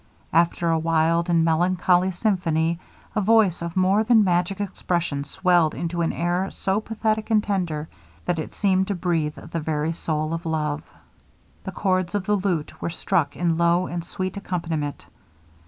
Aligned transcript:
After 0.33 0.71
a 0.71 0.79
wild 0.79 1.29
and 1.29 1.45
melancholy 1.45 2.11
symphony, 2.11 2.79
a 3.15 3.21
voice 3.21 3.61
of 3.61 3.75
more 3.77 4.03
than 4.03 4.23
magic 4.23 4.59
expression 4.59 5.23
swelled 5.23 5.75
into 5.75 6.01
an 6.01 6.11
air 6.11 6.49
so 6.49 6.81
pathetic 6.81 7.29
and 7.29 7.43
tender, 7.43 7.87
that 8.25 8.39
it 8.39 8.55
seemed 8.55 8.87
to 8.87 8.95
breathe 8.95 9.35
the 9.35 9.59
very 9.59 9.93
soul 9.93 10.33
of 10.33 10.43
love. 10.47 10.91
The 11.65 11.71
chords 11.71 12.15
of 12.15 12.25
the 12.25 12.35
lute 12.35 12.81
were 12.81 12.89
struck 12.89 13.37
in 13.37 13.59
low 13.59 13.85
and 13.85 14.03
sweet 14.03 14.35
accompaniment. 14.35 15.05